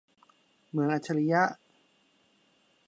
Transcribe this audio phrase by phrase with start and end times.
[0.71, 1.43] เมืองอัจฉริยะ